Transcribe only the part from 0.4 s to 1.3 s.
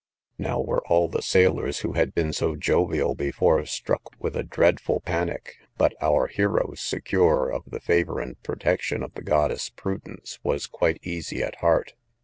were all the